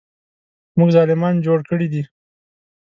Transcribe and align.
موږ 0.77 0.89
ظالمان 0.95 1.35
جوړ 1.45 1.59
کړي 1.69 1.87
دي. 1.93 2.03